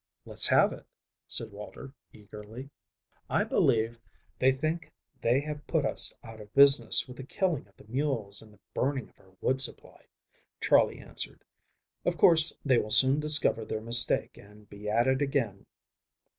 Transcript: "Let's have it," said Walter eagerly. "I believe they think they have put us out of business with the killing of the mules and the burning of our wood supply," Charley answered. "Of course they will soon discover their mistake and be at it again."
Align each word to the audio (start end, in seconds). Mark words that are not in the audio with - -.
"Let's 0.25 0.47
have 0.47 0.73
it," 0.73 0.87
said 1.27 1.51
Walter 1.51 1.93
eagerly. 2.11 2.71
"I 3.29 3.43
believe 3.43 3.99
they 4.39 4.51
think 4.51 4.91
they 5.21 5.39
have 5.41 5.67
put 5.67 5.85
us 5.85 6.11
out 6.23 6.41
of 6.41 6.51
business 6.55 7.07
with 7.07 7.17
the 7.17 7.23
killing 7.23 7.67
of 7.67 7.77
the 7.77 7.83
mules 7.85 8.41
and 8.41 8.51
the 8.51 8.59
burning 8.73 9.09
of 9.09 9.19
our 9.19 9.37
wood 9.41 9.61
supply," 9.61 10.07
Charley 10.59 10.97
answered. 10.97 11.43
"Of 12.03 12.17
course 12.17 12.57
they 12.65 12.79
will 12.79 12.89
soon 12.89 13.19
discover 13.19 13.63
their 13.63 13.79
mistake 13.79 14.37
and 14.39 14.67
be 14.67 14.89
at 14.89 15.05
it 15.07 15.21
again." 15.21 15.67